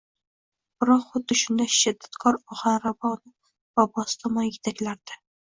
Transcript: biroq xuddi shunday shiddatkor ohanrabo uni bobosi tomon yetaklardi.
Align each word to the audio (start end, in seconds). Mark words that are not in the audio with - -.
biroq 0.83 1.03
xuddi 1.09 1.37
shunday 1.41 1.69
shiddatkor 1.73 2.39
ohanrabo 2.57 3.13
uni 3.19 3.35
bobosi 3.79 4.19
tomon 4.27 4.51
yetaklardi. 4.51 5.21